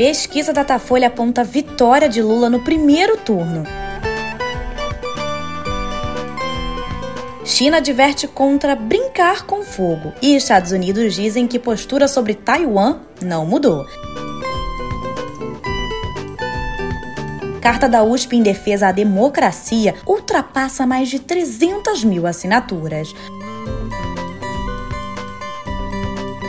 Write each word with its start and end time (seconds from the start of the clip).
Pesquisa 0.00 0.50
Datafolha 0.50 1.08
aponta 1.08 1.44
vitória 1.44 2.08
de 2.08 2.22
Lula 2.22 2.48
no 2.48 2.60
primeiro 2.60 3.18
turno. 3.18 3.64
China 7.44 7.76
adverte 7.76 8.26
contra 8.26 8.74
brincar 8.74 9.44
com 9.44 9.62
fogo 9.62 10.14
e 10.22 10.34
Estados 10.34 10.72
Unidos 10.72 11.12
dizem 11.12 11.46
que 11.46 11.58
postura 11.58 12.08
sobre 12.08 12.32
Taiwan 12.32 13.00
não 13.20 13.44
mudou. 13.44 13.84
Carta 17.60 17.86
da 17.86 18.02
USP 18.02 18.36
em 18.36 18.42
defesa 18.42 18.88
à 18.88 18.92
democracia 18.92 19.96
ultrapassa 20.06 20.86
mais 20.86 21.10
de 21.10 21.18
300 21.18 22.04
mil 22.04 22.26
assinaturas. 22.26 23.14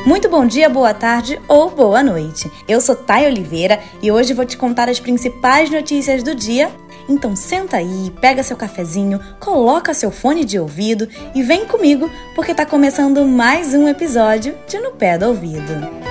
Muito 0.06 0.28
bom 0.28 0.48
dia, 0.48 0.68
boa 0.68 0.96
tarde 0.96 1.40
ou 1.48 1.70
boa 1.70 2.02
noite. 2.02 2.52
Eu 2.68 2.82
sou 2.82 2.96
Thay 2.96 3.28
Oliveira 3.28 3.80
e 4.02 4.12
hoje 4.12 4.34
vou 4.34 4.44
te 4.44 4.58
contar 4.58 4.90
as 4.90 5.00
principais 5.00 5.70
notícias 5.70 6.24
do 6.24 6.34
dia. 6.34 6.72
Então 7.08 7.36
senta 7.36 7.78
aí, 7.78 8.12
pega 8.20 8.42
seu 8.42 8.58
cafezinho, 8.58 9.20
coloca 9.40 9.94
seu 9.94 10.10
fone 10.10 10.44
de 10.44 10.58
ouvido 10.58 11.08
e 11.36 11.44
vem 11.44 11.68
comigo 11.68 12.10
porque 12.34 12.54
tá 12.54 12.66
começando 12.66 13.26
mais 13.28 13.76
um 13.76 13.88
episódio 13.88 14.58
de 14.68 14.80
No 14.80 14.92
Pé 14.92 15.20
do 15.20 15.28
Ouvido. 15.28 16.11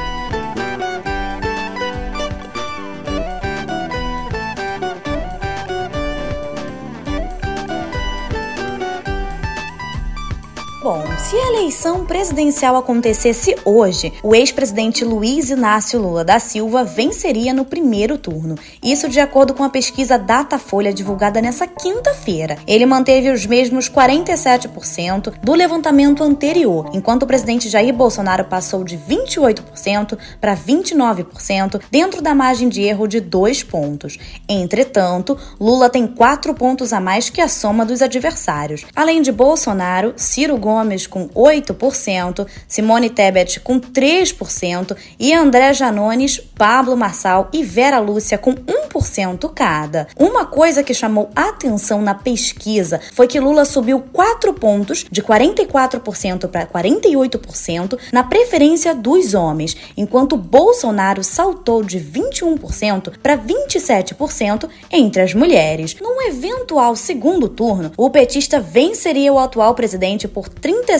Se 11.21 11.37
a 11.37 11.49
eleição 11.49 12.05
presidencial 12.05 12.77
acontecesse 12.77 13.57
hoje, 13.65 14.13
o 14.23 14.35
ex-presidente 14.35 15.05
Luiz 15.05 15.51
Inácio 15.51 16.01
Lula 16.01 16.25
da 16.25 16.39
Silva 16.39 16.85
venceria 16.85 17.53
no 17.53 17.65
primeiro 17.65 18.17
turno. 18.17 18.57
Isso 18.83 19.09
de 19.09 19.21
acordo 19.21 19.55
com 19.55 19.65
a 19.65 19.69
pesquisa 19.69 20.19
Datafolha 20.19 20.93
divulgada 20.93 21.43
nessa 21.43 21.67
quinta-feira. 21.67 22.59
Ele 22.67 22.87
manteve 22.87 23.31
os 23.31 23.45
mesmos 23.45 23.89
47% 23.89 25.35
do 25.43 25.55
levantamento 25.55 26.23
anterior, 26.23 26.91
enquanto 26.93 27.25
o 27.25 27.27
presidente 27.27 27.69
Jair 27.69 27.95
Bolsonaro 27.95 28.45
passou 28.45 28.85
de 28.85 28.97
28% 28.97 30.17
para 30.41 30.57
29%, 30.57 31.81
dentro 31.91 32.23
da 32.23 32.35
margem 32.35 32.69
de 32.69 32.83
erro 32.83 33.07
de 33.07 33.21
dois 33.21 33.63
pontos. 33.63 34.19
Entretanto, 34.49 35.37
Lula 35.61 35.91
tem 35.91 36.07
quatro 36.07 36.55
pontos 36.55 36.93
a 36.93 37.01
mais 37.01 37.31
que 37.31 37.41
a 37.41 37.49
soma 37.49 37.85
dos 37.85 38.01
adversários. 38.03 38.87
Além 38.95 39.23
de 39.23 39.33
Bolsonaro, 39.33 40.15
Ciro 40.17 40.57
Gomes 40.57 41.01
Gomes 41.01 41.07
com 41.11 41.29
8%, 41.29 42.47
Simone 42.67 43.11
Tebet 43.11 43.61
com 43.61 43.79
3% 43.79 44.97
e 45.19 45.35
André 45.35 45.75
Janones, 45.75 46.41
Pablo 46.57 46.97
Marçal 46.97 47.51
e 47.53 47.63
Vera 47.63 47.99
Lúcia 47.99 48.39
com 48.39 48.55
1% 48.55 49.53
cada. 49.53 50.07
Uma 50.17 50.47
coisa 50.47 50.83
que 50.83 50.95
chamou 50.95 51.31
atenção 51.35 52.01
na 52.01 52.15
pesquisa 52.15 53.01
foi 53.13 53.27
que 53.27 53.41
Lula 53.41 53.65
subiu 53.65 54.01
4 54.13 54.55
pontos, 54.55 55.05
de 55.11 55.23
44% 55.23 56.49
para 56.49 56.67
48%, 56.67 57.99
na 58.13 58.23
preferência 58.23 58.95
dos 58.95 59.35
homens, 59.35 59.77
enquanto 59.97 60.37
Bolsonaro 60.37 61.23
saltou 61.25 61.83
de 61.83 61.99
21% 61.99 63.13
para 63.23 63.37
27% 63.37 64.69
entre 64.91 65.23
as 65.23 65.35
mulheres. 65.35 65.97
Num 66.01 66.23
eventual 66.23 66.95
segundo 66.95 67.49
turno, 67.49 67.93
o 67.97 68.09
petista 68.11 68.61
venceria 68.61 69.33
o 69.33 69.39
atual 69.39 69.75
presidente 69.75 70.29
por 70.29 70.49
37% 70.49 71.00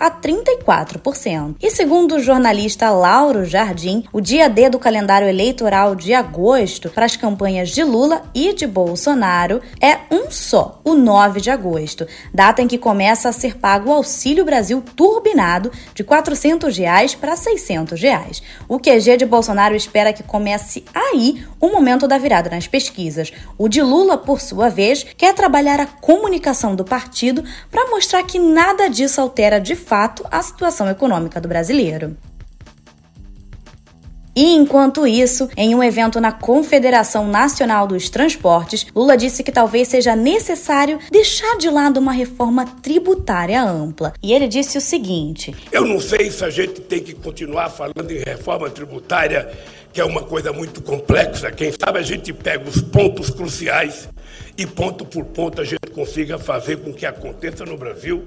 a 0.00 0.10
34%. 0.10 1.56
E 1.60 1.70
segundo 1.70 2.16
o 2.16 2.20
jornalista 2.20 2.90
Lauro 2.90 3.44
Jardim, 3.44 4.04
o 4.12 4.20
dia 4.20 4.48
D 4.48 4.70
do 4.70 4.78
calendário 4.78 5.28
eleitoral 5.28 5.94
de 5.94 6.14
agosto 6.14 6.88
para 6.88 7.04
as 7.04 7.16
campanhas 7.16 7.70
de 7.70 7.84
Lula 7.84 8.22
e 8.34 8.54
de 8.54 8.66
Bolsonaro 8.66 9.60
é 9.80 9.98
um 10.10 10.30
só, 10.30 10.80
o 10.82 10.94
9 10.94 11.40
de 11.40 11.50
agosto, 11.50 12.06
data 12.32 12.62
em 12.62 12.68
que 12.68 12.78
começa 12.78 13.28
a 13.28 13.32
ser 13.32 13.56
pago 13.56 13.90
o 13.90 13.92
Auxílio 13.92 14.44
Brasil 14.44 14.82
turbinado 14.96 15.70
de 15.94 16.02
400 16.02 16.76
reais 16.76 17.14
para 17.14 17.36
600 17.36 18.00
reais. 18.00 18.42
O 18.68 18.78
QG 18.78 19.18
de 19.18 19.26
Bolsonaro 19.26 19.74
espera 19.74 20.12
que 20.12 20.22
comece 20.22 20.84
aí 20.94 21.44
o 21.60 21.68
momento 21.68 22.08
da 22.08 22.18
virada 22.18 22.48
nas 22.48 22.66
pesquisas. 22.66 23.32
O 23.58 23.68
de 23.68 23.82
Lula, 23.82 24.16
por 24.16 24.40
sua 24.40 24.68
vez, 24.68 25.04
quer 25.16 25.34
trabalhar 25.34 25.80
a 25.80 25.86
comunicação 25.86 26.74
do 26.74 26.84
partido 26.84 27.44
para 27.70 27.90
mostrar 27.90 28.22
que 28.22 28.38
nada 28.38 28.88
disso 28.94 29.20
altera 29.20 29.60
de 29.60 29.74
fato 29.74 30.24
a 30.30 30.40
situação 30.42 30.88
econômica 30.88 31.40
do 31.40 31.48
brasileiro. 31.48 32.16
E 34.36 34.52
enquanto 34.54 35.06
isso, 35.06 35.48
em 35.56 35.76
um 35.76 35.82
evento 35.82 36.20
na 36.20 36.32
Confederação 36.32 37.28
Nacional 37.28 37.86
dos 37.86 38.10
Transportes, 38.10 38.84
Lula 38.94 39.16
disse 39.16 39.44
que 39.44 39.52
talvez 39.52 39.86
seja 39.86 40.16
necessário 40.16 40.98
deixar 41.08 41.56
de 41.56 41.70
lado 41.70 42.00
uma 42.00 42.10
reforma 42.10 42.66
tributária 42.82 43.62
ampla. 43.62 44.12
E 44.20 44.32
ele 44.32 44.48
disse 44.48 44.76
o 44.76 44.80
seguinte: 44.80 45.54
Eu 45.70 45.84
não 45.84 46.00
sei 46.00 46.32
se 46.32 46.44
a 46.44 46.50
gente 46.50 46.80
tem 46.80 47.00
que 47.00 47.14
continuar 47.14 47.70
falando 47.70 48.10
em 48.10 48.24
reforma 48.24 48.68
tributária, 48.68 49.48
que 49.92 50.00
é 50.00 50.04
uma 50.04 50.24
coisa 50.24 50.52
muito 50.52 50.82
complexa. 50.82 51.52
Quem 51.52 51.70
sabe 51.70 52.00
a 52.00 52.02
gente 52.02 52.32
pega 52.32 52.68
os 52.68 52.82
pontos 52.82 53.30
cruciais 53.30 54.08
e 54.58 54.66
ponto 54.66 55.04
por 55.04 55.26
ponto 55.26 55.60
a 55.60 55.64
gente 55.64 55.92
consiga 55.94 56.40
fazer 56.40 56.78
com 56.78 56.92
que 56.92 57.06
aconteça 57.06 57.64
no 57.64 57.76
Brasil 57.76 58.24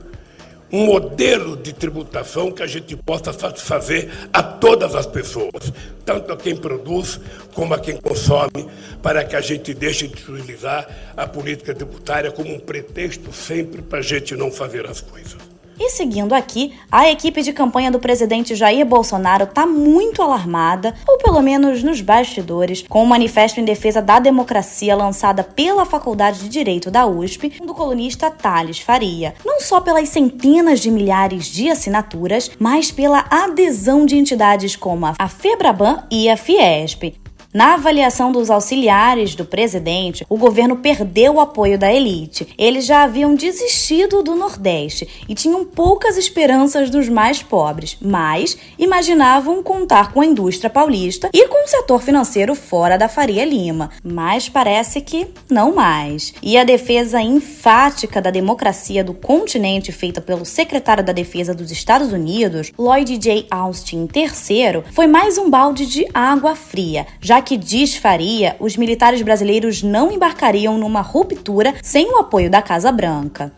um 0.71 0.85
modelo 0.85 1.55
de 1.55 1.73
tributação 1.73 2.51
que 2.51 2.61
a 2.61 2.67
gente 2.67 2.95
possa 2.95 3.31
satisfazer 3.31 4.09
a 4.33 4.43
todas 4.43 4.95
as 4.95 5.05
pessoas, 5.05 5.71
tanto 6.05 6.31
a 6.33 6.37
quem 6.37 6.55
produz 6.55 7.19
como 7.53 7.73
a 7.73 7.79
quem 7.79 7.97
consome, 7.97 8.67
para 9.01 9.23
que 9.23 9.35
a 9.35 9.41
gente 9.41 9.73
deixe 9.73 10.07
de 10.07 10.31
utilizar 10.31 10.87
a 11.15 11.25
política 11.25 11.73
tributária 11.73 12.31
como 12.31 12.53
um 12.53 12.59
pretexto 12.59 13.31
sempre 13.31 13.81
para 13.81 13.99
a 13.99 14.03
gente 14.03 14.35
não 14.35 14.51
fazer 14.51 14.85
as 14.85 15.01
coisas. 15.01 15.46
E 15.79 15.91
seguindo 15.91 16.33
aqui, 16.33 16.73
a 16.91 17.09
equipe 17.09 17.41
de 17.41 17.53
campanha 17.53 17.91
do 17.91 17.99
presidente 17.99 18.55
Jair 18.55 18.85
Bolsonaro 18.85 19.43
está 19.43 19.65
muito 19.65 20.21
alarmada, 20.21 20.95
ou 21.07 21.17
pelo 21.19 21.41
menos 21.41 21.83
nos 21.83 22.01
bastidores, 22.01 22.83
com 22.87 23.01
o 23.01 23.03
um 23.03 23.05
manifesto 23.05 23.59
em 23.59 23.65
defesa 23.65 24.01
da 24.01 24.19
democracia 24.19 24.95
lançada 24.95 25.43
pela 25.43 25.85
Faculdade 25.85 26.39
de 26.39 26.49
Direito 26.49 26.89
da 26.89 27.05
USP, 27.05 27.61
do 27.63 27.73
colunista 27.73 28.31
Thales 28.31 28.79
Faria. 28.79 29.35
Não 29.45 29.61
só 29.61 29.79
pelas 29.79 30.09
centenas 30.09 30.79
de 30.79 30.89
milhares 30.89 31.45
de 31.45 31.69
assinaturas, 31.69 32.49
mas 32.57 32.91
pela 32.91 33.25
adesão 33.29 34.05
de 34.05 34.17
entidades 34.17 34.75
como 34.75 35.05
a 35.05 35.27
FEBRABAN 35.27 36.03
e 36.09 36.29
a 36.29 36.35
Fiesp. 36.35 37.26
Na 37.53 37.75
avaliação 37.75 38.31
dos 38.31 38.51
auxiliares 38.51 39.33
do 39.33 39.45
presidente, 39.45 40.25
o 40.29 40.37
governo 40.37 40.77
perdeu 40.77 41.35
o 41.35 41.39
apoio 41.39 41.79
da 41.79 41.91
elite. 41.91 42.53
Eles 42.57 42.85
já 42.85 43.03
haviam 43.03 43.35
desistido 43.35 44.21
do 44.21 44.35
Nordeste 44.35 45.07
e 45.29 45.33
tinham 45.33 45.63
poucas 45.63 46.17
esperanças 46.17 46.89
dos 46.89 47.07
mais 47.07 47.41
pobres, 47.41 47.97
mas 48.01 48.57
imaginavam 48.77 49.63
contar 49.63 50.11
com 50.11 50.21
a 50.21 50.25
indústria 50.25 50.69
paulista 50.69 51.29
e 51.33 51.47
com 51.47 51.63
o 51.63 51.67
setor 51.67 52.01
financeiro 52.01 52.53
fora 52.53 52.97
da 52.97 53.07
Faria 53.07 53.45
Lima. 53.45 53.91
Mas 54.03 54.49
parece 54.49 54.99
que 55.01 55.27
não 55.49 55.73
mais. 55.73 56.33
E 56.43 56.57
a 56.57 56.63
defesa 56.63 57.21
enfática 57.21 58.21
da 58.21 58.29
democracia 58.29 59.03
do 59.03 59.13
continente, 59.13 59.91
feita 59.91 60.19
pelo 60.19 60.45
secretário 60.45 61.03
da 61.03 61.13
Defesa 61.13 61.53
dos 61.53 61.71
Estados 61.71 62.11
Unidos, 62.11 62.73
Lloyd 62.77 63.17
J. 63.17 63.47
Austin 63.49 64.07
III, 64.13 64.83
foi 64.91 65.07
mais 65.07 65.37
um 65.37 65.49
balde 65.49 65.85
de 65.85 66.05
água 66.13 66.53
fria, 66.53 67.07
já 67.21 67.36
já 67.37 67.41
que 67.41 67.55
diz 67.55 67.95
Faria, 67.95 68.55
os 68.59 68.75
militares 68.75 69.21
brasileiros 69.21 69.83
não 69.83 70.11
embarcariam 70.11 70.75
numa 70.75 71.01
ruptura 71.01 71.75
sem 71.83 72.11
o 72.11 72.17
apoio 72.17 72.49
da 72.49 72.63
Casa 72.63 72.91
Branca. 72.91 73.51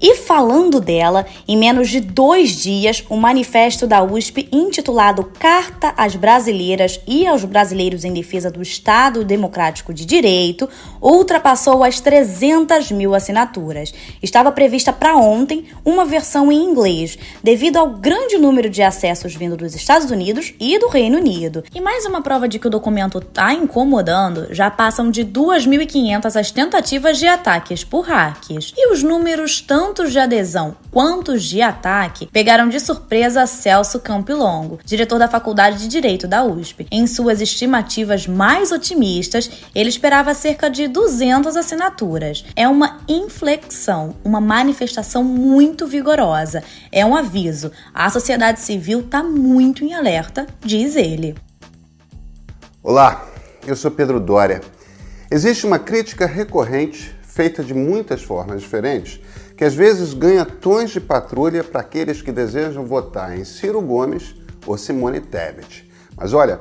E 0.00 0.16
falando 0.16 0.78
dela, 0.78 1.24
em 1.48 1.56
menos 1.56 1.88
de 1.88 2.00
dois 2.00 2.50
dias, 2.50 3.02
o 3.08 3.16
manifesto 3.16 3.86
da 3.86 4.02
USP, 4.02 4.46
intitulado 4.52 5.24
Carta 5.38 5.94
às 5.96 6.14
Brasileiras 6.14 7.00
e 7.06 7.26
aos 7.26 7.44
Brasileiros 7.44 8.04
em 8.04 8.12
Defesa 8.12 8.50
do 8.50 8.60
Estado 8.60 9.24
Democrático 9.24 9.94
de 9.94 10.04
Direito, 10.04 10.68
ultrapassou 11.00 11.82
as 11.82 11.98
300 11.98 12.90
mil 12.92 13.14
assinaturas. 13.14 13.94
Estava 14.22 14.52
prevista 14.52 14.92
para 14.92 15.16
ontem 15.16 15.64
uma 15.82 16.04
versão 16.04 16.52
em 16.52 16.62
inglês, 16.62 17.18
devido 17.42 17.78
ao 17.78 17.88
grande 17.88 18.36
número 18.36 18.68
de 18.68 18.82
acessos 18.82 19.34
vindo 19.34 19.56
dos 19.56 19.74
Estados 19.74 20.10
Unidos 20.10 20.52
e 20.60 20.78
do 20.78 20.88
Reino 20.88 21.16
Unido. 21.16 21.64
E 21.74 21.80
mais 21.80 22.04
uma 22.04 22.20
prova 22.20 22.46
de 22.46 22.58
que 22.58 22.66
o 22.66 22.70
documento 22.70 23.18
está 23.18 23.54
incomodando, 23.54 24.48
já 24.50 24.70
passam 24.70 25.10
de 25.10 25.24
2.500 25.24 26.38
as 26.38 26.50
tentativas 26.50 27.18
de 27.18 27.26
ataques 27.26 27.82
por 27.82 28.02
hacks. 28.02 28.74
E 28.76 28.92
os 28.92 29.02
números 29.02 29.62
tão 29.62 29.85
tantos 29.86 30.10
de 30.10 30.18
adesão 30.18 30.76
quanto 30.90 31.38
de 31.38 31.62
ataque 31.62 32.26
pegaram 32.32 32.68
de 32.68 32.80
surpresa 32.80 33.46
Celso 33.46 34.00
Campilongo, 34.00 34.80
diretor 34.84 35.16
da 35.16 35.28
Faculdade 35.28 35.78
de 35.78 35.86
Direito 35.86 36.26
da 36.26 36.42
USP. 36.42 36.88
Em 36.90 37.06
suas 37.06 37.40
estimativas 37.40 38.26
mais 38.26 38.72
otimistas, 38.72 39.48
ele 39.72 39.88
esperava 39.88 40.34
cerca 40.34 40.68
de 40.68 40.88
200 40.88 41.56
assinaturas. 41.56 42.44
É 42.56 42.66
uma 42.66 42.98
inflexão, 43.08 44.16
uma 44.24 44.40
manifestação 44.40 45.22
muito 45.22 45.86
vigorosa. 45.86 46.64
É 46.90 47.06
um 47.06 47.14
aviso. 47.14 47.70
A 47.94 48.10
sociedade 48.10 48.58
civil 48.58 49.00
está 49.00 49.22
muito 49.22 49.84
em 49.84 49.94
alerta, 49.94 50.48
diz 50.60 50.96
ele. 50.96 51.36
Olá, 52.82 53.24
eu 53.64 53.76
sou 53.76 53.92
Pedro 53.92 54.18
Dória. 54.18 54.60
Existe 55.30 55.64
uma 55.64 55.78
crítica 55.78 56.26
recorrente, 56.26 57.14
feita 57.22 57.62
de 57.62 57.72
muitas 57.72 58.20
formas 58.20 58.60
diferentes, 58.62 59.20
que 59.56 59.64
às 59.64 59.74
vezes 59.74 60.12
ganha 60.12 60.44
tons 60.44 60.90
de 60.90 61.00
patrulha 61.00 61.64
para 61.64 61.80
aqueles 61.80 62.20
que 62.20 62.30
desejam 62.30 62.84
votar 62.84 63.38
em 63.38 63.44
Ciro 63.44 63.80
Gomes 63.80 64.36
ou 64.66 64.76
Simone 64.76 65.20
Tebet. 65.20 65.90
Mas 66.16 66.32
olha, 66.34 66.60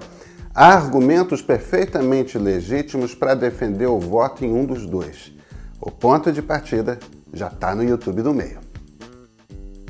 há 0.54 0.74
argumentos 0.74 1.42
perfeitamente 1.42 2.38
legítimos 2.38 3.14
para 3.14 3.36
defender 3.36 3.88
o 3.88 4.00
voto 4.00 4.46
em 4.46 4.54
um 4.54 4.66
dos 4.66 4.86
dois. 4.86 5.34
O 5.82 5.92
ponto 5.92 6.32
de 6.32 6.42
partida 6.42 6.98
já 7.34 7.48
está 7.48 7.76
no 7.76 7.84
YouTube 7.84 8.22
do 8.22 8.34
meio. 8.34 8.65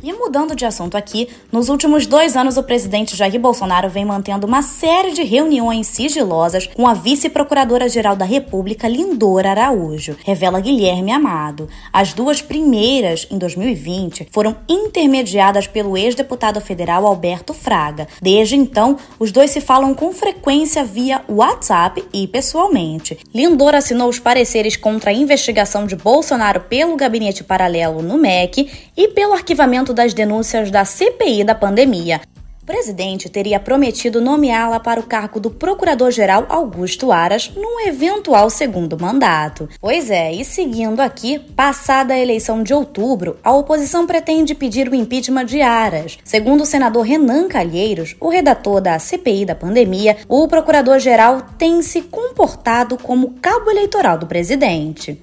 E 0.05 0.13
mudando 0.13 0.55
de 0.55 0.67
assunto 0.67 0.95
aqui, 0.95 1.27
nos 1.51 1.67
últimos 1.67 2.05
dois 2.05 2.37
anos 2.37 2.57
o 2.57 2.63
presidente 2.63 3.17
Jair 3.17 3.39
Bolsonaro 3.39 3.89
vem 3.89 4.05
mantendo 4.05 4.45
uma 4.45 4.61
série 4.61 5.13
de 5.13 5.23
reuniões 5.23 5.87
sigilosas 5.87 6.67
com 6.67 6.87
a 6.87 6.93
vice-procuradora-geral 6.93 8.15
da 8.15 8.23
República, 8.23 8.87
Lindora 8.87 9.49
Araújo, 9.49 10.15
revela 10.23 10.59
Guilherme 10.59 11.11
Amado. 11.11 11.67
As 11.91 12.13
duas 12.13 12.39
primeiras, 12.39 13.27
em 13.31 13.39
2020, 13.39 14.27
foram 14.29 14.55
intermediadas 14.69 15.65
pelo 15.65 15.97
ex-deputado 15.97 16.61
federal 16.61 17.07
Alberto 17.07 17.51
Fraga. 17.51 18.07
Desde 18.21 18.55
então, 18.55 18.97
os 19.17 19.31
dois 19.31 19.49
se 19.49 19.59
falam 19.59 19.95
com 19.95 20.13
frequência 20.13 20.85
via 20.85 21.23
WhatsApp 21.27 22.03
e 22.13 22.27
pessoalmente. 22.27 23.17
Lindora 23.33 23.79
assinou 23.79 24.07
os 24.07 24.19
pareceres 24.19 24.77
contra 24.77 25.09
a 25.09 25.15
investigação 25.15 25.87
de 25.87 25.95
Bolsonaro 25.95 26.59
pelo 26.59 26.95
gabinete 26.95 27.43
paralelo 27.43 28.03
no 28.03 28.19
MEC 28.19 28.69
e 28.95 29.07
pelo 29.07 29.33
arquivamento 29.33 29.94
das 29.95 30.13
denúncias 30.13 30.69
da 30.69 30.85
CPI 30.85 31.43
da 31.43 31.55
pandemia. 31.55 32.21
O 32.61 32.65
presidente 32.65 33.29
teria 33.29 33.59
prometido 33.59 34.19
nomeá-la 34.19 34.79
para 34.79 34.99
o 34.99 35.03
cargo 35.03 35.39
do 35.39 35.51
Procurador-Geral 35.51 36.47
Augusto 36.49 37.11
Aras 37.11 37.51
num 37.55 37.87
eventual 37.87 38.49
segundo 38.49 38.99
mandato. 38.99 39.69
Pois 39.79 40.09
é, 40.09 40.33
e 40.33 40.43
seguindo 40.43 40.99
aqui, 40.99 41.37
passada 41.37 42.15
a 42.15 42.19
eleição 42.19 42.63
de 42.63 42.73
outubro, 42.73 43.37
a 43.43 43.53
oposição 43.53 44.07
pretende 44.07 44.55
pedir 44.55 44.89
o 44.89 44.95
impeachment 44.95 45.45
de 45.45 45.61
Aras. 45.61 46.17
Segundo 46.23 46.61
o 46.61 46.65
senador 46.65 47.03
Renan 47.03 47.47
Calheiros, 47.47 48.15
o 48.19 48.29
redator 48.29 48.81
da 48.81 48.97
CPI 48.97 49.45
da 49.45 49.53
pandemia, 49.53 50.17
o 50.27 50.47
Procurador-Geral 50.47 51.43
tem 51.59 51.83
se 51.83 52.01
comportado 52.01 52.97
como 52.97 53.35
cabo 53.39 53.69
eleitoral 53.69 54.17
do 54.17 54.25
presidente. 54.25 55.21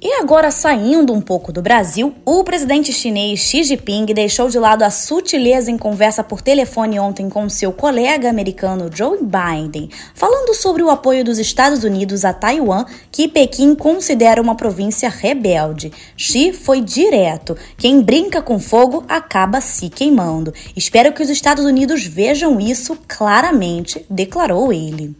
E 0.00 0.12
agora, 0.12 0.52
saindo 0.52 1.12
um 1.12 1.20
pouco 1.20 1.52
do 1.52 1.60
Brasil, 1.60 2.14
o 2.24 2.44
presidente 2.44 2.92
chinês 2.92 3.40
Xi 3.40 3.64
Jinping 3.64 4.06
deixou 4.06 4.48
de 4.48 4.56
lado 4.56 4.84
a 4.84 4.90
sutileza 4.90 5.72
em 5.72 5.76
conversa 5.76 6.22
por 6.22 6.40
telefone 6.40 7.00
ontem 7.00 7.28
com 7.28 7.48
seu 7.48 7.72
colega 7.72 8.30
americano 8.30 8.88
Joe 8.94 9.18
Biden, 9.20 9.90
falando 10.14 10.54
sobre 10.54 10.84
o 10.84 10.90
apoio 10.90 11.24
dos 11.24 11.40
Estados 11.40 11.82
Unidos 11.82 12.24
a 12.24 12.32
Taiwan, 12.32 12.84
que 13.10 13.26
Pequim 13.26 13.74
considera 13.74 14.40
uma 14.40 14.54
província 14.54 15.08
rebelde. 15.08 15.90
Xi 16.16 16.52
foi 16.52 16.80
direto: 16.80 17.56
quem 17.76 18.00
brinca 18.00 18.40
com 18.40 18.60
fogo 18.60 19.04
acaba 19.08 19.60
se 19.60 19.88
queimando. 19.88 20.54
Espero 20.76 21.12
que 21.12 21.24
os 21.24 21.28
Estados 21.28 21.64
Unidos 21.64 22.06
vejam 22.06 22.60
isso 22.60 22.96
claramente, 23.08 24.06
declarou 24.08 24.72
ele. 24.72 25.16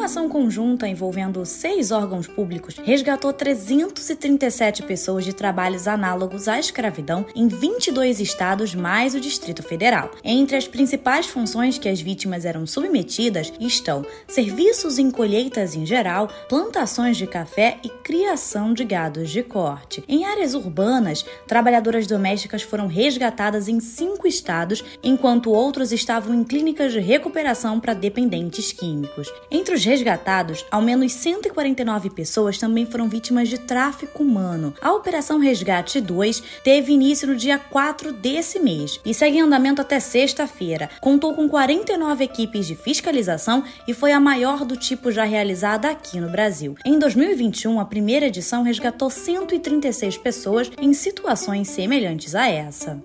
Uma 0.00 0.06
ação 0.06 0.30
conjunta 0.30 0.88
envolvendo 0.88 1.44
seis 1.44 1.90
órgãos 1.90 2.26
públicos 2.26 2.74
resgatou 2.82 3.34
337 3.34 4.82
pessoas 4.84 5.26
de 5.26 5.34
trabalhos 5.34 5.86
análogos 5.86 6.48
à 6.48 6.58
escravidão 6.58 7.26
em 7.34 7.46
22 7.46 8.18
estados 8.18 8.74
mais 8.74 9.14
o 9.14 9.20
Distrito 9.20 9.62
Federal. 9.62 10.10
Entre 10.24 10.56
as 10.56 10.66
principais 10.66 11.26
funções 11.26 11.76
que 11.76 11.86
as 11.86 12.00
vítimas 12.00 12.46
eram 12.46 12.66
submetidas 12.66 13.52
estão 13.60 14.02
serviços 14.26 14.98
em 14.98 15.10
colheitas 15.10 15.74
em 15.74 15.84
geral, 15.84 16.28
plantações 16.48 17.18
de 17.18 17.26
café 17.26 17.76
e 17.84 17.90
criação 17.90 18.72
de 18.72 18.84
gados 18.84 19.28
de 19.28 19.42
corte. 19.42 20.02
Em 20.08 20.24
áreas 20.24 20.54
urbanas, 20.54 21.26
trabalhadoras 21.46 22.06
domésticas 22.06 22.62
foram 22.62 22.86
resgatadas 22.86 23.68
em 23.68 23.78
cinco 23.80 24.26
estados, 24.26 24.82
enquanto 25.02 25.50
outros 25.52 25.92
estavam 25.92 26.34
em 26.34 26.42
clínicas 26.42 26.90
de 26.90 27.00
recuperação 27.00 27.78
para 27.78 27.92
dependentes 27.92 28.72
químicos. 28.72 29.30
Entre 29.50 29.74
os 29.74 29.89
resgatados, 29.90 30.64
ao 30.70 30.80
menos 30.80 31.12
149 31.12 32.10
pessoas 32.10 32.58
também 32.58 32.86
foram 32.86 33.08
vítimas 33.08 33.48
de 33.48 33.58
tráfico 33.58 34.22
humano. 34.22 34.72
A 34.80 34.92
Operação 34.92 35.40
Resgate 35.40 36.00
2 36.00 36.40
teve 36.62 36.92
início 36.92 37.26
no 37.26 37.34
dia 37.34 37.58
4 37.58 38.12
desse 38.12 38.60
mês 38.60 39.00
e 39.04 39.12
segue 39.12 39.38
em 39.38 39.40
andamento 39.40 39.80
até 39.80 39.98
sexta-feira. 39.98 40.88
Contou 41.00 41.34
com 41.34 41.48
49 41.48 42.22
equipes 42.22 42.68
de 42.68 42.76
fiscalização 42.76 43.64
e 43.88 43.92
foi 43.92 44.12
a 44.12 44.20
maior 44.20 44.64
do 44.64 44.76
tipo 44.76 45.10
já 45.10 45.24
realizada 45.24 45.90
aqui 45.90 46.20
no 46.20 46.30
Brasil. 46.30 46.76
Em 46.84 46.96
2021, 46.96 47.80
a 47.80 47.84
primeira 47.84 48.26
edição 48.26 48.62
resgatou 48.62 49.10
136 49.10 50.16
pessoas 50.18 50.70
em 50.80 50.92
situações 50.92 51.68
semelhantes 51.68 52.36
a 52.36 52.48
essa. 52.48 53.02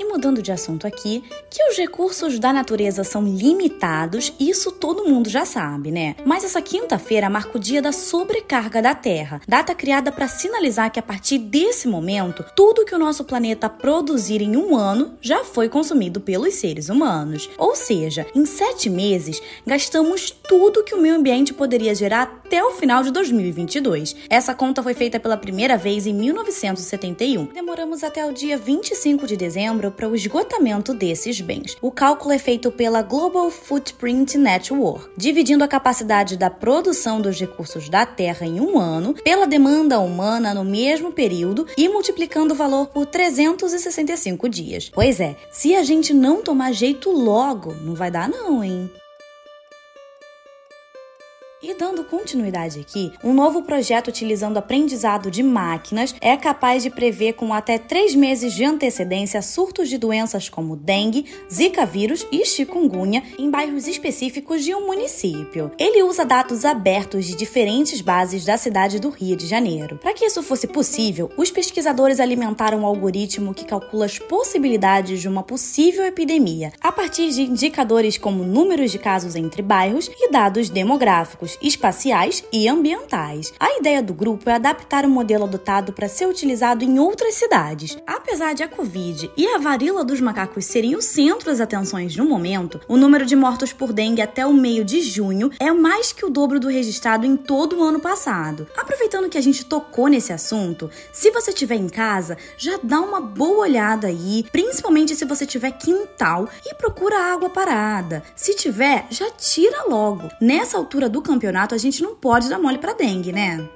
E 0.00 0.04
mudando 0.06 0.40
de 0.40 0.50
assunto 0.50 0.86
aqui, 0.86 1.22
que 1.50 1.62
os 1.68 1.76
recursos 1.76 2.38
da 2.38 2.54
natureza 2.54 3.04
são 3.04 3.22
limitados, 3.22 4.32
isso 4.40 4.72
todo 4.72 5.04
mundo 5.04 5.28
já 5.28 5.44
sabe, 5.44 5.90
né? 5.90 6.16
Mas 6.24 6.42
essa 6.42 6.62
quinta-feira 6.62 7.28
marca 7.28 7.58
o 7.58 7.60
dia 7.60 7.82
da 7.82 7.92
sobrecarga 7.92 8.80
da 8.80 8.94
Terra, 8.94 9.42
data 9.46 9.74
criada 9.74 10.10
para 10.10 10.26
sinalizar 10.26 10.90
que 10.90 10.98
a 10.98 11.02
partir 11.02 11.36
desse 11.36 11.86
momento, 11.86 12.42
tudo 12.56 12.86
que 12.86 12.94
o 12.94 12.98
nosso 12.98 13.24
planeta 13.24 13.68
produzir 13.68 14.40
em 14.40 14.56
um 14.56 14.74
ano 14.74 15.18
já 15.20 15.44
foi 15.44 15.68
consumido 15.68 16.18
pelos 16.18 16.54
seres 16.54 16.88
humanos. 16.88 17.50
Ou 17.58 17.76
seja, 17.76 18.26
em 18.34 18.46
sete 18.46 18.88
meses, 18.88 19.42
gastamos 19.66 20.30
tudo 20.30 20.82
que 20.82 20.94
o 20.94 20.98
meio 21.02 21.16
ambiente 21.16 21.52
poderia 21.52 21.94
gerar 21.94 22.22
até 22.22 22.64
o 22.64 22.70
final 22.70 23.02
de 23.02 23.10
2022. 23.10 24.16
Essa 24.30 24.54
conta 24.54 24.82
foi 24.82 24.94
feita 24.94 25.20
pela 25.20 25.36
primeira 25.36 25.76
vez 25.76 26.06
em 26.06 26.14
1971. 26.14 27.44
Demoramos 27.52 28.02
até 28.02 28.24
o 28.24 28.32
dia 28.32 28.56
25 28.56 29.26
de 29.26 29.36
dezembro 29.36 29.89
para 29.90 30.08
o 30.08 30.14
esgotamento 30.14 30.94
desses 30.94 31.40
bens. 31.40 31.76
O 31.80 31.90
cálculo 31.90 32.32
é 32.32 32.38
feito 32.38 32.70
pela 32.70 33.02
Global 33.02 33.50
Footprint 33.50 34.36
Network, 34.36 35.10
dividindo 35.16 35.64
a 35.64 35.68
capacidade 35.68 36.36
da 36.36 36.50
produção 36.50 37.20
dos 37.20 37.38
recursos 37.38 37.88
da 37.88 38.06
Terra 38.06 38.46
em 38.46 38.60
um 38.60 38.78
ano 38.78 39.14
pela 39.14 39.46
demanda 39.46 39.98
humana 39.98 40.54
no 40.54 40.64
mesmo 40.64 41.12
período 41.12 41.66
e 41.76 41.88
multiplicando 41.88 42.54
o 42.54 42.56
valor 42.56 42.88
por 42.88 43.06
365 43.06 44.48
dias. 44.48 44.90
Pois 44.92 45.20
é, 45.20 45.36
se 45.50 45.74
a 45.74 45.82
gente 45.82 46.12
não 46.12 46.42
tomar 46.42 46.72
jeito 46.72 47.10
logo, 47.10 47.74
não 47.82 47.94
vai 47.94 48.10
dar 48.10 48.28
não, 48.28 48.62
hein? 48.62 48.90
E 51.70 51.74
dando 51.74 52.02
continuidade 52.02 52.80
aqui, 52.80 53.12
um 53.22 53.32
novo 53.32 53.62
projeto 53.62 54.08
utilizando 54.08 54.56
aprendizado 54.56 55.30
de 55.30 55.40
máquinas 55.40 56.12
é 56.20 56.36
capaz 56.36 56.82
de 56.82 56.90
prever 56.90 57.34
com 57.34 57.54
até 57.54 57.78
três 57.78 58.12
meses 58.12 58.54
de 58.54 58.64
antecedência 58.64 59.40
surtos 59.40 59.88
de 59.88 59.96
doenças 59.96 60.48
como 60.48 60.74
dengue, 60.74 61.26
zika 61.48 61.86
vírus 61.86 62.26
e 62.32 62.44
chikungunya 62.44 63.22
em 63.38 63.48
bairros 63.48 63.86
específicos 63.86 64.64
de 64.64 64.74
um 64.74 64.84
município. 64.84 65.70
Ele 65.78 66.02
usa 66.02 66.24
dados 66.24 66.64
abertos 66.64 67.24
de 67.24 67.36
diferentes 67.36 68.00
bases 68.00 68.44
da 68.44 68.56
cidade 68.56 68.98
do 68.98 69.08
Rio 69.08 69.36
de 69.36 69.46
Janeiro. 69.46 69.96
Para 69.98 70.12
que 70.12 70.24
isso 70.24 70.42
fosse 70.42 70.66
possível, 70.66 71.30
os 71.36 71.52
pesquisadores 71.52 72.18
alimentaram 72.18 72.80
um 72.80 72.86
algoritmo 72.86 73.54
que 73.54 73.64
calcula 73.64 74.06
as 74.06 74.18
possibilidades 74.18 75.20
de 75.20 75.28
uma 75.28 75.44
possível 75.44 76.04
epidemia 76.04 76.72
a 76.80 76.90
partir 76.90 77.30
de 77.30 77.42
indicadores 77.42 78.18
como 78.18 78.42
números 78.42 78.90
de 78.90 78.98
casos 78.98 79.36
entre 79.36 79.62
bairros 79.62 80.10
e 80.18 80.32
dados 80.32 80.68
demográficos 80.68 81.59
espaciais 81.60 82.42
e 82.52 82.68
ambientais. 82.68 83.52
A 83.60 83.76
ideia 83.78 84.02
do 84.02 84.14
grupo 84.14 84.48
é 84.48 84.54
adaptar 84.54 85.04
o 85.04 85.10
modelo 85.10 85.44
adotado 85.44 85.92
para 85.92 86.08
ser 86.08 86.26
utilizado 86.26 86.84
em 86.84 86.98
outras 86.98 87.34
cidades. 87.34 87.98
Apesar 88.06 88.54
de 88.54 88.62
a 88.62 88.68
Covid 88.68 89.30
e 89.36 89.46
a 89.46 89.58
varíola 89.58 90.04
dos 90.04 90.20
macacos 90.20 90.64
serem 90.64 90.96
o 90.96 91.02
centro 91.02 91.46
das 91.46 91.60
atenções 91.60 92.16
no 92.16 92.24
momento, 92.24 92.80
o 92.88 92.96
número 92.96 93.26
de 93.26 93.36
mortos 93.36 93.72
por 93.72 93.92
dengue 93.92 94.22
até 94.22 94.46
o 94.46 94.54
meio 94.54 94.84
de 94.84 95.02
junho 95.02 95.50
é 95.58 95.70
mais 95.72 96.12
que 96.12 96.24
o 96.24 96.30
dobro 96.30 96.58
do 96.58 96.68
registrado 96.68 97.26
em 97.26 97.36
todo 97.36 97.78
o 97.78 97.82
ano 97.82 98.00
passado. 98.00 98.66
Aproveitando 98.76 99.28
que 99.28 99.38
a 99.38 99.42
gente 99.42 99.64
tocou 99.64 100.08
nesse 100.08 100.32
assunto, 100.32 100.90
se 101.12 101.30
você 101.30 101.50
estiver 101.50 101.76
em 101.76 101.88
casa, 101.88 102.38
já 102.56 102.78
dá 102.82 103.00
uma 103.00 103.20
boa 103.20 103.60
olhada 103.60 104.06
aí, 104.06 104.44
principalmente 104.50 105.14
se 105.14 105.24
você 105.24 105.44
tiver 105.44 105.72
quintal 105.72 106.48
e 106.64 106.74
procura 106.74 107.32
água 107.32 107.50
parada. 107.50 108.22
Se 108.34 108.54
tiver, 108.54 109.06
já 109.10 109.30
tira 109.30 109.84
logo. 109.88 110.30
Nessa 110.40 110.78
altura 110.78 111.08
do 111.08 111.20
campeonato 111.20 111.49
campeonato, 111.50 111.74
a 111.74 111.78
gente 111.78 112.02
não 112.02 112.14
pode 112.14 112.48
dar 112.48 112.58
mole 112.58 112.78
para 112.78 112.94
dengue, 112.94 113.32
né? 113.32 113.68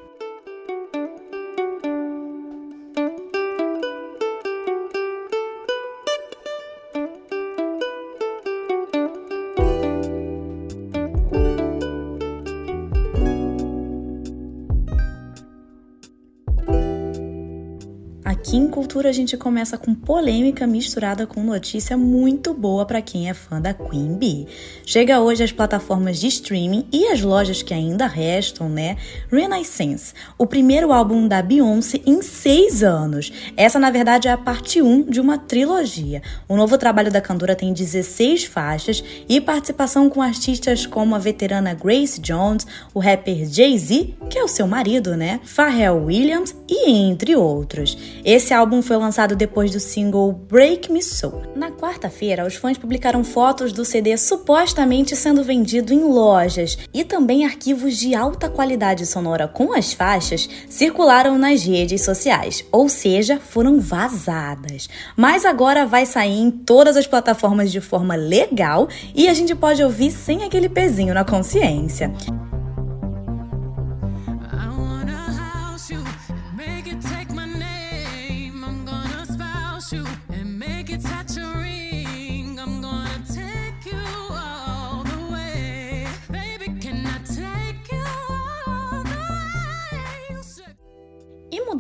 Aqui 18.35 18.57
em 18.57 18.67
Cultura 18.67 19.11
a 19.11 19.13
gente 19.13 19.37
começa 19.37 19.79
com 19.79 19.95
polêmica 19.95 20.67
misturada 20.67 21.25
com 21.25 21.41
notícia 21.41 21.97
muito 21.97 22.53
boa 22.53 22.85
para 22.85 23.01
quem 23.01 23.31
é 23.31 23.33
fã 23.33 23.61
da 23.61 23.73
Queen 23.73 24.15
Bee. 24.15 24.49
Chega 24.85 25.21
hoje 25.21 25.45
às 25.45 25.53
plataformas 25.53 26.19
de 26.19 26.27
streaming 26.27 26.85
e 26.93 27.07
as 27.07 27.23
lojas 27.23 27.63
que 27.63 27.73
ainda 27.73 28.09
restam, 28.09 28.69
né? 28.69 28.97
Renaissance, 29.31 30.13
o 30.37 30.49
primeiro 30.49 30.93
álbum 30.93 31.29
da 31.29 31.41
Beyoncé 31.41 32.01
em 32.05 32.21
seis 32.23 32.83
anos. 32.83 33.33
Essa, 33.57 33.79
na 33.79 33.89
verdade, 33.89 34.27
é 34.27 34.33
a 34.33 34.37
parte 34.37 34.83
1 34.83 35.05
de 35.05 35.21
uma 35.21 35.39
trilogia. 35.39 36.21
O 36.49 36.57
novo 36.57 36.77
trabalho 36.77 37.13
da 37.13 37.21
cantora 37.21 37.55
tem 37.55 37.73
16 37.73 38.45
faixas 38.47 39.03
e 39.29 39.41
participação 39.41 40.11
com 40.11 40.21
artistas 40.21 40.87
como 40.87 41.15
a 41.15 41.21
veterana 41.21 41.73
Grace 41.73 42.21
Jones, 42.21 42.67
o 42.93 42.99
rapper 42.99 43.47
Jay-Z, 43.47 44.17
que 44.29 44.39
é 44.39 44.43
o 44.43 44.49
seu 44.49 44.67
marido, 44.67 45.17
né? 45.17 45.39
Pharrell 45.45 46.05
Williams 46.05 46.53
e 46.69 46.91
entre 46.91 47.37
outros. 47.37 47.97
Esse 48.25 48.55
álbum 48.55 48.81
foi 48.81 48.97
lançado 48.97 49.37
depois 49.37 49.71
do 49.71 49.79
single 49.79 50.33
Break 50.33 50.91
Me 50.91 51.03
So. 51.03 51.43
Na 51.55 51.71
quarta-feira, 51.71 52.47
os 52.47 52.55
fãs 52.55 52.79
publicaram 52.79 53.23
fotos 53.23 53.71
do 53.71 53.85
CD 53.85 54.17
supostamente 54.17 55.15
sendo 55.15 55.45
vendido 55.45 55.93
em 55.93 56.03
lojas 56.03 56.79
e 56.95 57.05
também 57.05 57.45
arquivos 57.45 57.99
de 57.99 58.15
alta 58.15 58.49
qualidade 58.49 59.05
sonora 59.05 59.47
com 59.47 59.75
as 59.75 59.93
faixas 59.93 60.49
circularam 60.71 61.37
nas 61.37 61.65
redes 61.65 62.01
sociais, 62.01 62.65
ou 62.73 62.89
seja, 62.89 63.39
foram 63.39 63.79
vazadas. 63.79 64.89
Mas 65.15 65.45
agora 65.45 65.85
vai 65.85 66.07
sair 66.07 66.41
em 66.41 66.51
todas 66.51 66.97
as 66.97 67.07
plataformas 67.07 67.71
de 67.71 67.83
forma 67.83 68.15
legal 68.15 68.89
e 69.15 69.29
a 69.29 69.35
gente 69.35 69.55
pode 69.55 69.85
ouvir 69.85 70.11
sem 70.11 70.45
aquele 70.45 70.71
pezinho 70.71 71.13
na 71.13 71.27
consciência. 71.27 72.11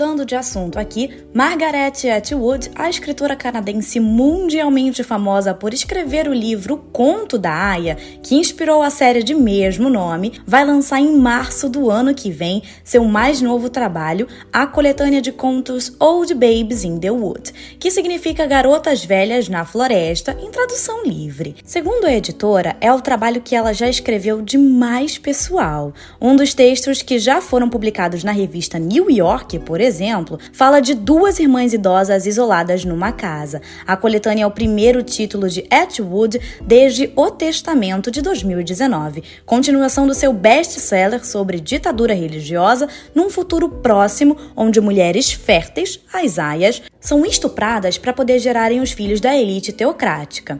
Mudando 0.04 0.26
de 0.26 0.36
assunto 0.36 0.78
aqui, 0.78 1.24
Margaret 1.32 1.94
Atwood, 2.14 2.70
a 2.74 2.90
escritora 2.90 3.34
canadense 3.34 3.98
mundialmente 3.98 5.02
famosa 5.02 5.54
por 5.54 5.72
escrever 5.72 6.28
o 6.28 6.34
livro 6.34 6.76
Conto 6.92 7.38
da 7.38 7.70
Aya, 7.70 7.96
que 8.22 8.34
inspirou 8.34 8.82
a 8.82 8.90
série 8.90 9.22
de 9.22 9.34
mesmo 9.34 9.88
nome, 9.88 10.34
vai 10.46 10.62
lançar 10.62 11.00
em 11.00 11.16
março 11.16 11.70
do 11.70 11.90
ano 11.90 12.14
que 12.14 12.30
vem 12.30 12.62
seu 12.84 13.02
mais 13.06 13.40
novo 13.40 13.70
trabalho, 13.70 14.28
a 14.52 14.66
coletânea 14.66 15.22
de 15.22 15.32
contos 15.32 15.96
Old 15.98 16.34
Babes 16.34 16.84
in 16.84 16.98
the 16.98 17.10
Wood, 17.10 17.54
que 17.78 17.90
significa 17.90 18.44
garotas 18.44 19.02
velhas 19.02 19.48
na 19.48 19.64
floresta, 19.64 20.36
em 20.38 20.50
tradução 20.50 21.02
livre. 21.04 21.56
Segundo 21.64 22.04
a 22.04 22.12
editora, 22.12 22.76
é 22.78 22.92
o 22.92 23.00
trabalho 23.00 23.40
que 23.40 23.56
ela 23.56 23.72
já 23.72 23.88
escreveu 23.88 24.42
de 24.42 24.58
mais 24.58 25.16
pessoal. 25.16 25.94
Um 26.20 26.36
dos 26.36 26.52
textos 26.52 27.00
que 27.00 27.18
já 27.18 27.40
foram 27.40 27.70
publicados 27.70 28.22
na 28.22 28.32
revista 28.32 28.78
New 28.78 29.10
York, 29.10 29.60
por 29.60 29.80
exemplo, 29.80 29.93
fala 30.52 30.80
de 30.80 30.94
duas 30.94 31.38
irmãs 31.38 31.72
idosas 31.72 32.26
isoladas 32.26 32.84
numa 32.84 33.12
casa. 33.12 33.60
A 33.86 33.96
coletânea 33.96 34.44
é 34.44 34.46
o 34.46 34.50
primeiro 34.50 35.02
título 35.02 35.48
de 35.48 35.66
Atwood 35.70 36.40
desde 36.62 37.12
O 37.16 37.30
Testamento 37.30 38.10
de 38.10 38.22
2019, 38.22 39.22
continuação 39.44 40.06
do 40.06 40.14
seu 40.14 40.32
best-seller 40.32 41.24
sobre 41.24 41.60
ditadura 41.60 42.14
religiosa 42.14 42.88
num 43.14 43.30
futuro 43.30 43.68
próximo 43.68 44.36
onde 44.56 44.80
mulheres 44.80 45.32
férteis, 45.32 46.00
as 46.12 46.38
aias, 46.38 46.82
são 47.00 47.24
estupradas 47.24 47.98
para 47.98 48.12
poder 48.12 48.38
gerarem 48.38 48.80
os 48.80 48.92
filhos 48.92 49.20
da 49.20 49.36
elite 49.36 49.72
teocrática. 49.72 50.58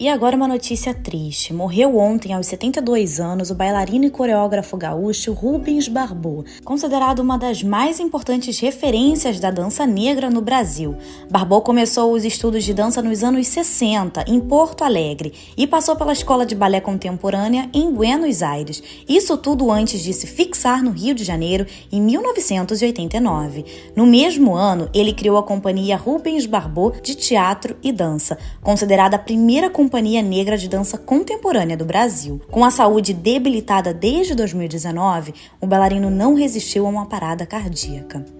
E 0.00 0.08
agora 0.08 0.36
uma 0.36 0.46
notícia 0.46 0.94
triste. 0.94 1.52
Morreu 1.52 1.98
ontem, 1.98 2.32
aos 2.32 2.46
72 2.46 3.18
anos, 3.18 3.50
o 3.50 3.54
bailarino 3.56 4.04
e 4.04 4.10
coreógrafo 4.10 4.76
gaúcho 4.76 5.32
Rubens 5.32 5.88
Barbeau, 5.88 6.44
considerado 6.62 7.18
uma 7.18 7.36
das 7.36 7.64
mais 7.64 7.98
importantes 7.98 8.60
referências 8.60 9.40
da 9.40 9.50
dança 9.50 9.84
negra 9.88 10.30
no 10.30 10.40
Brasil. 10.40 10.94
Barbeau 11.28 11.62
começou 11.62 12.12
os 12.12 12.24
estudos 12.24 12.62
de 12.62 12.72
dança 12.72 13.02
nos 13.02 13.24
anos 13.24 13.48
60, 13.48 14.24
em 14.28 14.38
Porto 14.38 14.84
Alegre, 14.84 15.32
e 15.56 15.66
passou 15.66 15.96
pela 15.96 16.12
Escola 16.12 16.46
de 16.46 16.54
Balé 16.54 16.80
Contemporânea 16.80 17.68
em 17.74 17.92
Buenos 17.92 18.40
Aires. 18.40 18.80
Isso 19.08 19.36
tudo 19.36 19.68
antes 19.68 20.00
de 20.00 20.12
se 20.12 20.28
fixar 20.28 20.80
no 20.80 20.92
Rio 20.92 21.12
de 21.12 21.24
Janeiro 21.24 21.66
em 21.90 22.00
1989. 22.00 23.64
No 23.96 24.06
mesmo 24.06 24.54
ano, 24.54 24.88
ele 24.94 25.12
criou 25.12 25.36
a 25.36 25.42
companhia 25.42 25.96
Rubens 25.96 26.46
Barbeau 26.46 26.92
de 27.02 27.16
Teatro 27.16 27.76
e 27.82 27.90
Dança, 27.90 28.38
considerada 28.62 29.16
a 29.16 29.18
primeira 29.18 29.68
companhia 29.68 29.87
Companhia 29.88 30.20
Negra 30.20 30.58
de 30.58 30.68
Dança 30.68 30.98
Contemporânea 30.98 31.74
do 31.74 31.86
Brasil. 31.86 32.42
Com 32.50 32.62
a 32.62 32.70
saúde 32.70 33.14
debilitada 33.14 33.94
desde 33.94 34.34
2019, 34.34 35.32
o 35.62 35.66
bailarino 35.66 36.10
não 36.10 36.34
resistiu 36.34 36.86
a 36.86 36.90
uma 36.90 37.06
parada 37.06 37.46
cardíaca. 37.46 38.37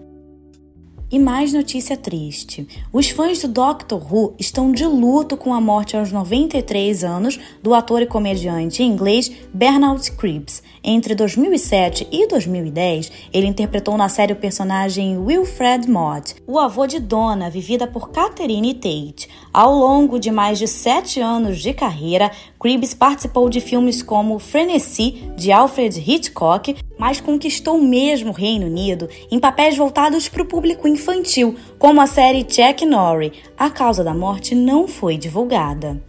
E 1.10 1.18
mais 1.18 1.54
notícia 1.54 1.96
triste. 1.96 2.68
Os 2.92 3.08
fãs 3.08 3.40
do 3.40 3.48
Doctor 3.48 4.12
Who 4.12 4.34
estão 4.38 4.70
de 4.70 4.84
luto 4.84 5.38
com 5.38 5.54
a 5.54 5.60
morte 5.60 5.96
aos 5.96 6.12
93 6.12 7.02
anos 7.02 7.40
do 7.62 7.72
ator 7.72 8.02
e 8.02 8.06
comediante 8.06 8.82
inglês 8.82 9.32
Bernard 9.54 10.12
Cribbs. 10.12 10.62
Entre 10.84 11.14
2007 11.14 12.06
e 12.12 12.28
2010, 12.28 13.10
ele 13.32 13.46
interpretou 13.46 13.96
na 13.96 14.10
série 14.10 14.34
o 14.34 14.36
personagem 14.36 15.16
Wilfred 15.16 15.90
Mott, 15.90 16.36
o 16.46 16.58
avô 16.58 16.86
de 16.86 17.00
Donna, 17.00 17.48
vivida 17.48 17.86
por 17.86 18.10
Catherine 18.10 18.74
Tate. 18.74 19.30
Ao 19.50 19.74
longo 19.74 20.18
de 20.18 20.30
mais 20.30 20.58
de 20.58 20.68
sete 20.68 21.20
anos 21.20 21.62
de 21.62 21.72
carreira, 21.72 22.30
Cribbs 22.60 22.92
participou 22.92 23.48
de 23.48 23.62
filmes 23.62 24.02
como 24.02 24.38
Frenesy, 24.38 25.30
de 25.38 25.50
Alfred 25.50 25.98
Hitchcock, 25.98 26.76
mas 26.98 27.20
conquistou 27.20 27.80
mesmo 27.80 28.30
o 28.30 28.34
Reino 28.34 28.66
Unido 28.66 29.08
em 29.30 29.38
papéis 29.38 29.76
voltados 29.76 30.28
para 30.28 30.42
o 30.42 30.46
público 30.46 30.88
infantil, 30.88 31.56
como 31.78 32.00
a 32.00 32.06
série 32.06 32.42
Jack 32.42 32.84
Norrie. 32.84 33.32
A 33.56 33.70
causa 33.70 34.02
da 34.02 34.12
morte 34.12 34.54
não 34.54 34.88
foi 34.88 35.16
divulgada. 35.16 36.02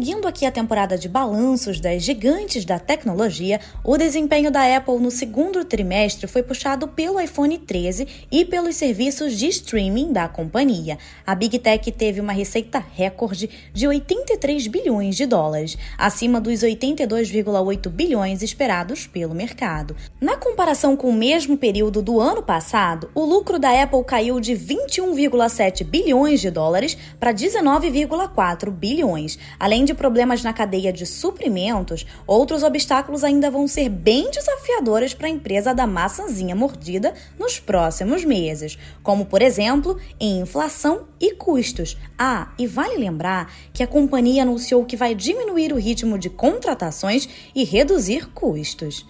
Seguindo 0.00 0.26
aqui 0.26 0.46
a 0.46 0.50
temporada 0.50 0.96
de 0.96 1.10
balanços 1.10 1.78
das 1.78 2.02
gigantes 2.02 2.64
da 2.64 2.78
tecnologia, 2.78 3.60
o 3.84 3.98
desempenho 3.98 4.50
da 4.50 4.74
Apple 4.74 4.98
no 4.98 5.10
segundo 5.10 5.62
trimestre 5.62 6.26
foi 6.26 6.42
puxado 6.42 6.88
pelo 6.88 7.20
iPhone 7.20 7.58
13 7.58 8.08
e 8.32 8.46
pelos 8.46 8.76
serviços 8.76 9.36
de 9.36 9.46
streaming 9.48 10.10
da 10.10 10.26
companhia. 10.26 10.96
A 11.26 11.34
Big 11.34 11.58
Tech 11.58 11.92
teve 11.92 12.18
uma 12.18 12.32
receita 12.32 12.82
recorde 12.96 13.50
de 13.74 13.86
83 13.86 14.68
bilhões 14.68 15.16
de 15.16 15.26
dólares, 15.26 15.76
acima 15.98 16.40
dos 16.40 16.60
82,8 16.60 17.90
bilhões 17.90 18.40
esperados 18.40 19.06
pelo 19.06 19.34
mercado. 19.34 19.94
Na 20.18 20.34
comparação 20.34 20.96
com 20.96 21.10
o 21.10 21.12
mesmo 21.12 21.58
período 21.58 22.00
do 22.00 22.18
ano 22.18 22.42
passado, 22.42 23.10
o 23.14 23.22
lucro 23.26 23.58
da 23.58 23.82
Apple 23.82 24.02
caiu 24.04 24.40
de 24.40 24.54
21,7 24.54 25.84
bilhões 25.84 26.40
de 26.40 26.50
dólares 26.50 26.96
para 27.18 27.34
19,4 27.34 28.70
bilhões. 28.70 29.38
Além 29.58 29.84
de 29.84 29.89
problemas 29.94 30.42
na 30.42 30.52
cadeia 30.52 30.92
de 30.92 31.06
suprimentos, 31.06 32.06
outros 32.26 32.62
obstáculos 32.62 33.24
ainda 33.24 33.50
vão 33.50 33.66
ser 33.68 33.88
bem 33.88 34.30
desafiadores 34.30 35.14
para 35.14 35.26
a 35.26 35.30
empresa 35.30 35.74
da 35.74 35.86
maçãzinha 35.86 36.54
mordida 36.54 37.14
nos 37.38 37.58
próximos 37.58 38.24
meses, 38.24 38.78
como, 39.02 39.26
por 39.26 39.42
exemplo, 39.42 39.98
inflação 40.20 41.06
e 41.20 41.34
custos. 41.34 41.96
Ah, 42.18 42.52
e 42.58 42.66
vale 42.66 42.96
lembrar 42.96 43.52
que 43.72 43.82
a 43.82 43.86
companhia 43.86 44.42
anunciou 44.42 44.84
que 44.84 44.96
vai 44.96 45.14
diminuir 45.14 45.72
o 45.72 45.78
ritmo 45.78 46.18
de 46.18 46.30
contratações 46.30 47.28
e 47.54 47.64
reduzir 47.64 48.28
custos. 48.32 49.06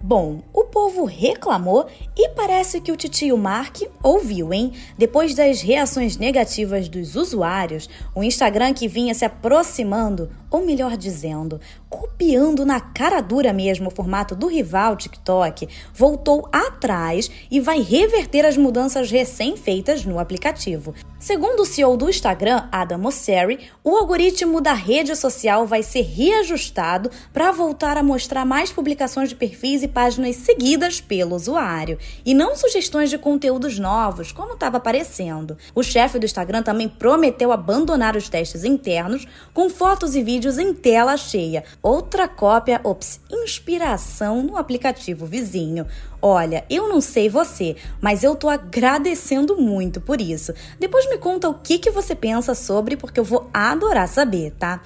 Bom, 0.00 0.42
o 0.52 0.64
povo 0.64 1.04
reclamou 1.04 1.86
e 2.16 2.28
parece 2.28 2.80
que 2.80 2.92
o 2.92 2.96
titio 2.96 3.36
Mark 3.36 3.82
ouviu, 4.02 4.52
hein? 4.52 4.72
Depois 4.96 5.34
das 5.34 5.62
reações 5.62 6.16
negativas 6.16 6.88
dos 6.88 7.16
usuários, 7.16 7.88
o 8.14 8.22
Instagram 8.22 8.72
que 8.72 8.86
vinha 8.86 9.14
se 9.14 9.24
aproximando 9.24 10.30
ou 10.50 10.64
melhor 10.64 10.96
dizendo, 10.96 11.60
copiando 11.88 12.64
na 12.64 12.80
cara 12.80 13.20
dura 13.20 13.52
mesmo 13.52 13.88
o 13.88 13.90
formato 13.90 14.34
do 14.34 14.46
rival 14.46 14.96
TikTok, 14.96 15.68
voltou 15.94 16.48
atrás 16.52 17.30
e 17.50 17.60
vai 17.60 17.80
reverter 17.80 18.44
as 18.44 18.56
mudanças 18.56 19.10
recém-feitas 19.10 20.04
no 20.04 20.18
aplicativo. 20.18 20.94
Segundo 21.18 21.60
o 21.60 21.66
CEO 21.66 21.96
do 21.96 22.10
Instagram, 22.10 22.68
Adam 22.70 22.98
Mosseri, 22.98 23.70
o 23.82 23.96
algoritmo 23.96 24.60
da 24.60 24.74
rede 24.74 25.16
social 25.16 25.66
vai 25.66 25.82
ser 25.82 26.02
reajustado 26.02 27.10
para 27.32 27.50
voltar 27.50 27.96
a 27.96 28.02
mostrar 28.02 28.44
mais 28.44 28.70
publicações 28.70 29.30
de 29.30 29.34
perfis 29.34 29.82
e 29.82 29.88
páginas 29.88 30.36
seguidas 30.36 31.00
pelo 31.00 31.34
usuário, 31.34 31.98
e 32.24 32.34
não 32.34 32.54
sugestões 32.54 33.10
de 33.10 33.18
conteúdos 33.18 33.78
novos, 33.78 34.30
como 34.30 34.52
estava 34.52 34.76
aparecendo. 34.76 35.56
O 35.74 35.82
chefe 35.82 36.18
do 36.18 36.26
Instagram 36.26 36.62
também 36.62 36.88
prometeu 36.88 37.50
abandonar 37.50 38.14
os 38.14 38.28
testes 38.28 38.62
internos 38.62 39.26
com 39.54 39.70
fotos 39.70 40.14
e 40.14 40.22
vídeos 40.36 40.58
em 40.58 40.74
tela 40.74 41.16
cheia. 41.16 41.64
Outra 41.82 42.28
cópia, 42.28 42.78
ops, 42.84 43.20
inspiração 43.30 44.42
no 44.42 44.58
aplicativo 44.58 45.24
vizinho. 45.24 45.86
Olha, 46.20 46.62
eu 46.68 46.88
não 46.90 47.00
sei 47.00 47.30
você, 47.30 47.74
mas 48.02 48.22
eu 48.22 48.36
tô 48.36 48.50
agradecendo 48.50 49.56
muito 49.56 49.98
por 49.98 50.20
isso. 50.20 50.52
Depois 50.78 51.08
me 51.08 51.16
conta 51.16 51.48
o 51.48 51.54
que, 51.54 51.78
que 51.78 51.90
você 51.90 52.14
pensa 52.14 52.54
sobre, 52.54 52.98
porque 52.98 53.18
eu 53.18 53.24
vou 53.24 53.48
adorar 53.50 54.08
saber, 54.08 54.52
tá? 54.58 54.82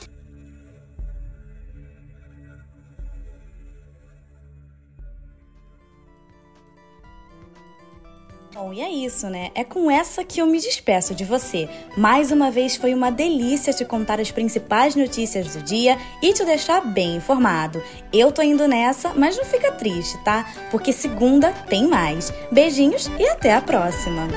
Bom, 8.61 8.75
e 8.75 8.83
é 8.83 8.90
isso, 8.90 9.31
né? 9.31 9.50
É 9.55 9.64
com 9.64 9.90
essa 9.90 10.23
que 10.23 10.38
eu 10.38 10.47
me 10.47 10.61
despeço 10.61 11.14
de 11.14 11.25
você. 11.25 11.67
Mais 11.97 12.31
uma 12.31 12.50
vez 12.50 12.76
foi 12.76 12.93
uma 12.93 13.11
delícia 13.11 13.73
te 13.73 13.87
contar 13.87 14.21
as 14.21 14.31
principais 14.31 14.95
notícias 14.95 15.57
do 15.57 15.62
dia 15.62 15.97
e 16.23 16.31
te 16.35 16.45
deixar 16.45 16.83
bem 16.83 17.17
informado. 17.17 17.83
Eu 18.12 18.31
tô 18.31 18.43
indo 18.43 18.69
nessa, 18.69 19.14
mas 19.14 19.35
não 19.35 19.47
fica 19.47 19.73
triste, 19.73 20.19
tá? 20.25 20.47
Porque 20.71 20.93
segunda 20.93 21.52
tem 21.71 21.88
mais. 21.88 22.31
Beijinhos 22.52 23.11
e 23.19 23.26
até 23.26 23.55
a 23.55 23.62
próxima! 23.62 24.29